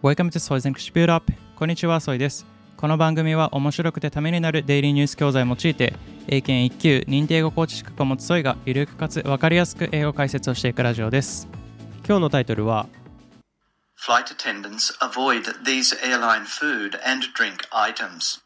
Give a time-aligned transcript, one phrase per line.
[0.00, 2.46] Welcome to Soy's English Build Up こんにちは、ソイです。
[2.76, 5.92] この番組は面白くてためになるデイリーニュース教材を用いて、
[6.28, 11.48] 英検1級認定英語コーチ資格を持つソイがゆるくかつわかりやすく英語解説をしていくラジオです。
[12.06, 12.86] 今日のタイトルは
[13.98, 18.40] Flight attendants avoid these airline food and drink items.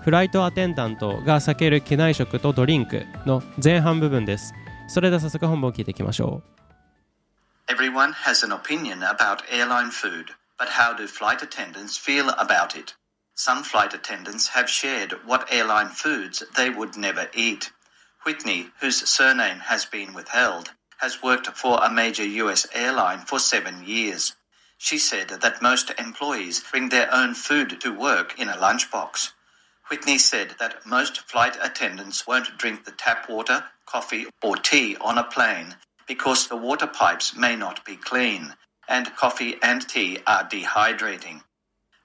[0.00, 4.54] フライトアテンダントが避ける機内食とドリンクの前半部分です。
[4.88, 6.42] それでは早速本文を聞いていきましょ
[7.70, 12.94] Everyone has an opinion about airline food, but how do flight attendants feel about it?
[13.36, 17.70] Some flight attendants have shared what airline foods they would never eat.
[18.24, 23.84] Whitney, whose surname has been withheld, has worked for a major US airline for seven
[23.84, 24.34] years.
[24.76, 29.30] She said that most employees bring their own food to work in a lunchbox.
[29.88, 35.18] Whitney said that most flight attendants won't drink the tap water, coffee, or tea on
[35.18, 35.76] a plane
[36.10, 38.52] because the water pipes may not be clean,
[38.88, 41.40] and coffee and tea are dehydrating.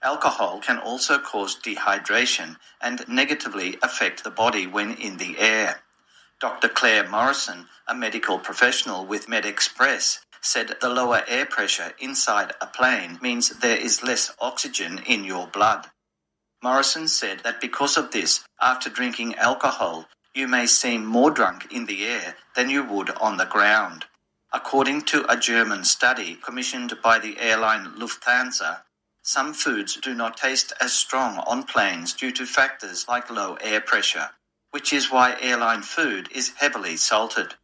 [0.03, 5.81] Alcohol can also cause dehydration and negatively affect the body when in the air.
[6.39, 6.69] Dr.
[6.69, 13.17] Claire Morrison, a medical professional with MedExpress, said the lower air pressure inside a plane
[13.23, 15.87] means there is less oxygen in your blood.
[16.61, 20.05] Morrison said that because of this, after drinking alcohol,
[20.35, 24.05] you may seem more drunk in the air than you would on the ground.
[24.53, 28.81] According to a German study commissioned by the airline Lufthansa,
[29.23, 33.81] some foods do not taste as strong on planes due to factors like low air
[33.81, 34.31] pressure,
[34.71, 37.55] which is why airline food is heavily salted.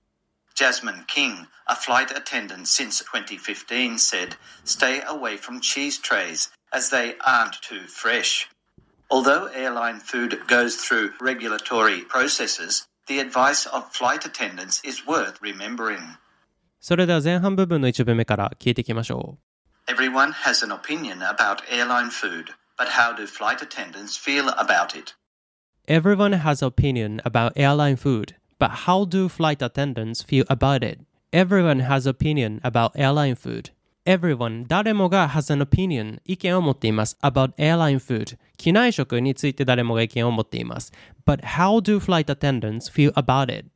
[0.56, 7.16] Jasmine King, a flight attendant since 2015, said, Stay away from cheese trays as they
[7.26, 8.50] aren't too fresh.
[9.11, 15.99] Although airline food goes through regulatory processes, the advice of flight attendants is worth remembering.
[15.99, 16.19] う。
[16.81, 19.39] それでは前半部分の一部目から聞いていきましょ
[19.87, 22.47] Everyone has an opinion about airline food,
[22.77, 25.15] but how do flight attendants feel about it?
[25.89, 25.93] う。
[25.93, 30.99] Everyone has opinion about airline food, but how do flight attendants feel about it?
[31.33, 33.73] Everyone has opinion about airline food.
[34.06, 40.92] Everyone 誰もが has an opinion 意見を持っています about airline food 機内食について誰もが意見を持っています
[41.26, 43.70] But how do flight attendants feel about it?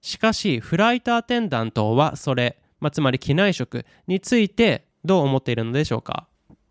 [0.00, 6.26] しかしフライトアテンダントはそれ、まあ、つまり機内食についてどう思っているのでしょうか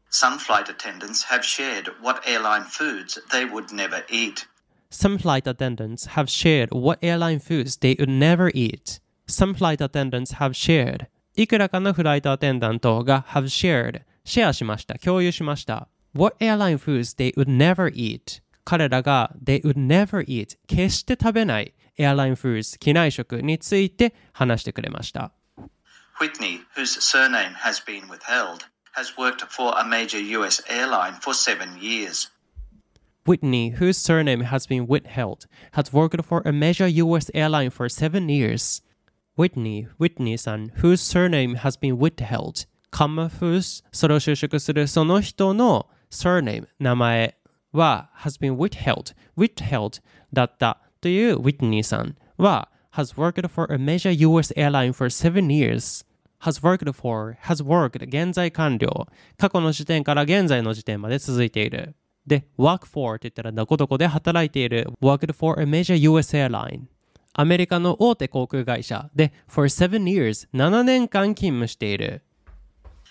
[0.09, 4.47] Some flight attendants have shared what airline foods they would never eat.
[4.89, 9.01] Some flight attendants have shared what airline foods they would never eat.
[9.27, 11.07] Some flight attendants have shared
[11.37, 20.25] いくらかのフライトアテンダントが have shared シェアしました共有しました What airline foods they would never eat 彼らが they would never
[20.25, 25.33] eat 決して食べない airline foods 機内食について話してくれました
[26.17, 31.77] Whitney, whose surname has been withheld, has worked for a major US airline for seven
[31.81, 32.31] years.
[33.25, 38.29] Whitney, whose surname has been withheld, has worked for a major US airline for seven
[38.29, 38.81] years.
[39.37, 47.37] Whitney, Whitney さん、whose surname has been withheld, comma whose それを収縮するその人の surname 名前
[47.71, 50.01] は has been withheld, withheld
[50.31, 56.05] だったという Whitney さんは has worked for a major US airline for seven years.
[56.45, 59.07] has worked for, has worked 現在完了。
[59.37, 61.95] 過去の時点から現在の時点まで続いている。
[62.25, 64.87] で、work for って言ったらどこどこで働いている。
[65.01, 66.83] worked for a major US airline。
[67.34, 72.22] アメリカの大手航空会社で for seven years 7年間勤務している。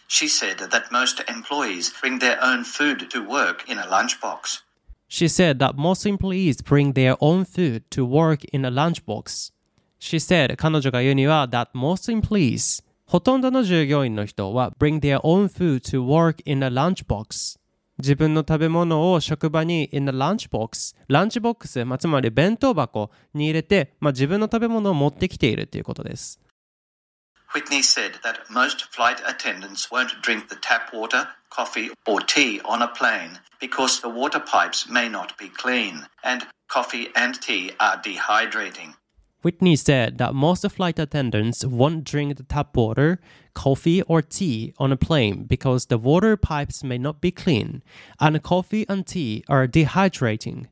[0.08, 4.64] She said that most employees bring their own food to work in a lunchbox.
[5.08, 9.52] She said that most employees bring their own food to work in a lunchbox.
[10.00, 16.68] She said 彼女が言うには that most employees ほとんどの従業員の人は bring their own food to work in a
[16.68, 17.60] lunchbox.
[17.99, 26.41] 自分の食べ物を職場に in a lunchbox ランチボックス、まあ、つまり弁当箱に入れて、まあ、自分の食べ物を持ってきているということです。
[27.55, 32.89] Whitney said that most flight attendants won't drink the tap water, coffee, or tea on a
[32.89, 38.95] plane because the water pipes may not be clean, and coffee and tea are dehydrating.
[39.44, 43.22] Whitney said that most flight attendants won't drink the tap water,
[43.54, 47.82] coffee, or tea on a plane because the water pipes may not be clean,
[48.20, 50.68] and coffee and tea are dehydrating.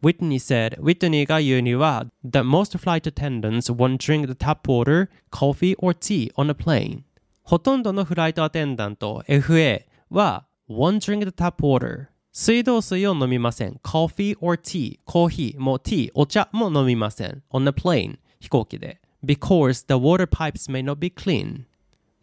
[0.00, 5.92] Whitney said, Whitney が言うには that most flight attendants won't drink the tap water, coffee, or
[5.92, 7.02] tea on a plane.
[7.42, 13.79] ほとんどのフライトアテンダント FA は won't drink the tap water 水道水を飲みません。
[13.83, 17.43] coffee or tea コーヒーも tea お茶も飲みません。
[17.51, 19.01] on a plane 飛行機で。
[19.23, 21.65] because the water pipes may not be clean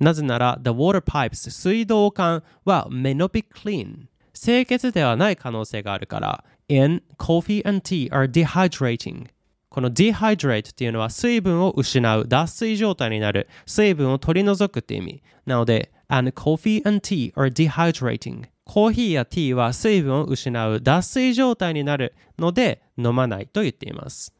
[0.00, 8.30] なぜなら the water pipes 水道管は may not be clean 清潔ではない可能性があるから and coffee and tea are
[8.30, 9.26] dehydrating
[9.68, 24.34] この dehydrate っていうのは水分を失う脱水状態になる水分を取り除くって意味なので and coffee and tea are dehydrating コーヒーやティーは水分を失う脱水状態になるので飲まないと言っています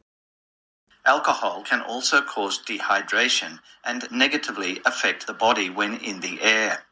[1.03, 6.83] Alcohol can also cause dehydration and negatively affect the body when in the air.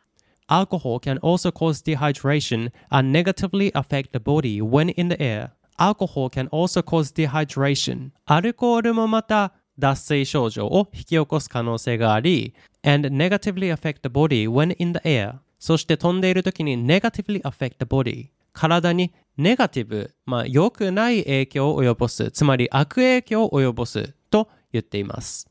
[0.50, 5.52] Alcohol can also cause dehydration and negatively affect the body when in the air.
[5.78, 8.10] Alcohol can also cause dehydration.
[8.26, 15.36] アルコールもまた脱水症状を引き起こす可能性があり、and negatively affect the body when in the air.
[15.60, 18.28] そして飛んでいる時に negatively affect the body.
[18.54, 25.48] 体にネガティブ、まあ良くない影響を及ぼす、つまり悪影響を及ぼすと言っています。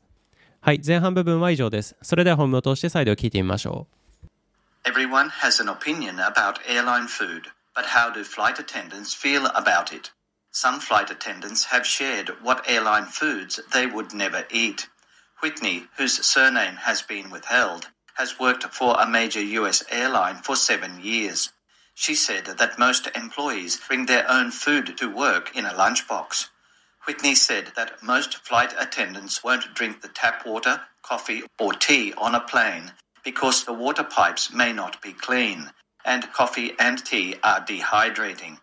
[0.59, 1.95] はい、前半部分は以上です。
[2.01, 3.97] それでは本文を通して再度聞いてみましょう。
[4.89, 7.43] Everyone has an opinion about airline food,
[7.75, 10.11] but how do flight attendants feel about it?
[10.51, 14.89] Some flight attendants have shared what airline foods they would never eat.
[15.41, 20.99] Whitney, whose surname has been withheld, has worked for a major US airline for seven
[21.01, 21.51] years.
[21.93, 26.47] She said that most employees bring their own food to work in a lunchbox.
[27.05, 32.35] Whitney said that most flight attendants won't drink the tap water, coffee, or tea on
[32.35, 32.91] a plane
[33.23, 35.71] because the water pipes may not be clean,
[36.05, 38.59] and coffee and tea are dehydrating.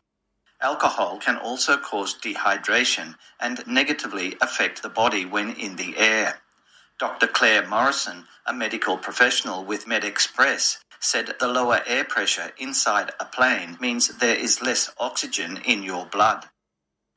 [0.61, 6.41] Alcohol can also cause dehydration and negatively affect the body when in the air.
[6.99, 7.27] Dr.
[7.27, 13.77] Claire Morrison, a medical professional with MedExpress, said the lower air pressure inside a plane
[13.81, 16.47] means there is less oxygen in your blood.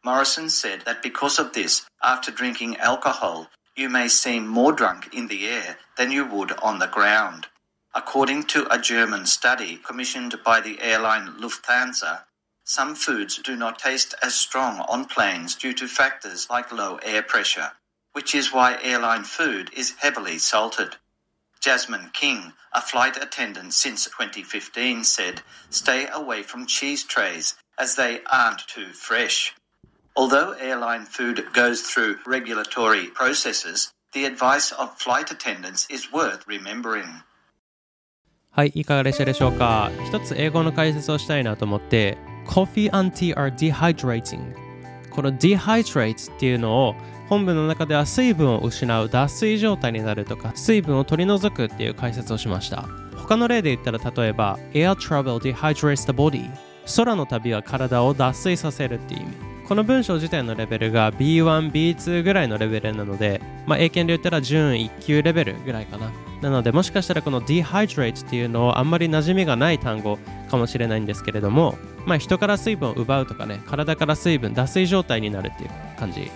[0.03, 5.27] Morrison said that because of this, after drinking alcohol, you may seem more drunk in
[5.27, 7.47] the air than you would on the ground.
[7.93, 12.23] According to a German study commissioned by the airline Lufthansa,
[12.63, 17.21] some foods do not taste as strong on planes due to factors like low air
[17.21, 17.71] pressure,
[18.16, 20.96] which is why airline food is heavily salted.
[21.60, 28.20] Jasmine King, a flight attendant since 2015, said, Stay away from cheese trays as they
[28.30, 29.54] aren't too fresh.
[30.16, 37.22] Although airline food goes through regulatory processes, the advice of flight attendants is worth remembering.
[38.50, 44.54] はい、いかがでしたでしょうか一つ英語の解説をしたいなと思って、Coffee and tea are dehydrating。
[45.10, 46.94] この dehydrate っていうのを
[47.29, 52.83] 本文の中では水分を失う脱水状態になるとか水分を取り除くっていう解説をしました
[53.15, 56.49] 他の例で言ったら例えば Air travel dehydrates the body
[56.95, 66.09] 空の旅は体を脱水させるっていう意味この文章自体のレベルが B1、B2 ぐらいのレベルなので、まあ、英検で言ったら準1級レベルぐらいかな。
[66.41, 70.19] なので、もしかしたらこの dehydrate っていうのをあんまり馴染みがない単語
[70.49, 75.69] かもしれないんですけれども、まあ、人から水分を奪うとかね、体から水分、脱水状態になるっていう
[75.99, 76.31] 感じ。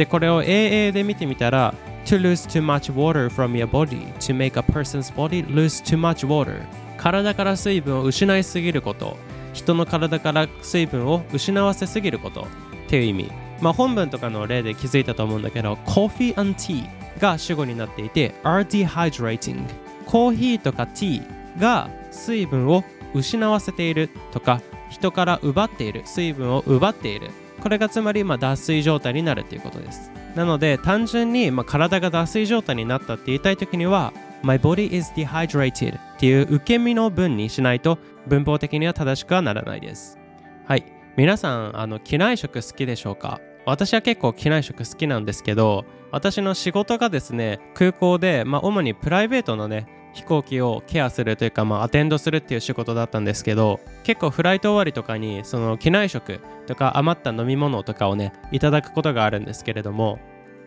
[0.00, 1.74] で、これを AA で見てみたら、
[2.06, 6.26] to lose too much water from your body to make a person's body lose too much
[6.26, 6.62] water.
[6.96, 9.18] 体から水分を失いすぎること。
[9.52, 12.46] 人の体から水分を失わせすぎること。
[12.86, 13.32] っていう意味。
[13.60, 16.88] まあ本文とかの例で気づいたと思うんだけど coffee and tea
[17.20, 19.66] が主語になっていて are dehydrating.
[20.06, 27.32] コーヒーとかティーが水分を失わせているとか人から奪っている水分を奪っている。
[27.60, 30.10] これがつまりまあ脱水状態になるということです。
[30.34, 34.12] なので単純にまあ体が脱水状態になったって言いたい時には
[34.42, 40.18] My body is dehydrated っていう受け身の文にしないと文法的には正しくはならないです。
[40.66, 40.84] はい。
[41.16, 43.40] 皆さんあの機内食好きでしょうか？
[43.66, 60.18] 私は結構機内食好きなんですけど私の仕事がですね空港で、まあ、主にプライベートのね飛行機をケアするというか、まあ、アテンドするっていう仕事だったんですけど結構フライト終わりとかにその機内食とか余った飲み物とかをねいただくことがあるんですけれども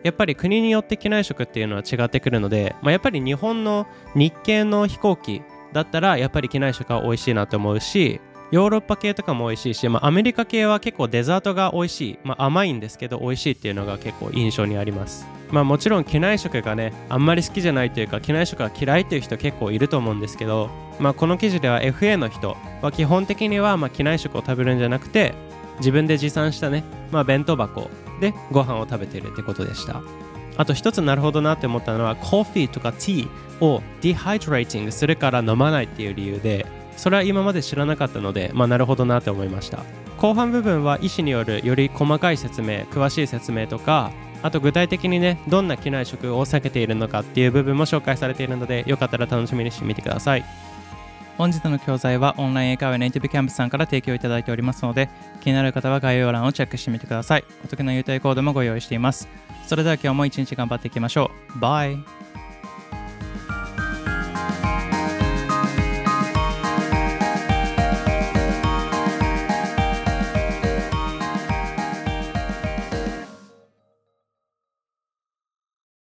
[0.02, 8.20] やっぱり国によって機内食っていうのは違ってくるので、まあ、やっぱり日本の日系の飛行機だったらやっぱり機内食は美味しいなと思うし
[8.54, 15.26] ヨーロッパ系とかも美味しいし、まあ、アメリカ系は結構デザートが美味しい、まあ、甘いんですけど美味しいっていうのが結構印象にあります。
[15.50, 20.70] まあもちろん機内食がねあんまり好きじゃないというか機内食が嫌いっていう人結構いると思うんですけど
[21.00, 25.34] まあこの記事では FA の人は基本的にはまあ機内食を食べるんじゃなくて
[25.78, 30.00] 自分で持参したね、まあ、弁当箱でご飯を食べてるってことでした。
[30.56, 36.64] あと一つなるほどなって思ったのはコーヒーとかティーをディハイドレーティングするから飲まないっていう理由で
[36.96, 39.80] それは今まで知らなかったのでまあなるほどなって思いました。
[40.18, 44.10] 後半部分は医師によるより細かい説明詳しい説明とか
[44.42, 50.44] あと具体的にねどんな機内食を避けているのかっていう部分も紹介されているのでよかったら楽しみにしてみてください。
[51.36, 55.08] 本日の教材はオンライン英会話ネイティブキャンプさんから提供いただいておりますので
[55.40, 57.44] 気になる方は概要欄をチェックしてみてください。
[57.64, 59.28] お得な優待コードもご用意しています。
[59.66, 61.58] それでは今日も一日頑張っていきましょう。
[61.58, 62.23] バイ。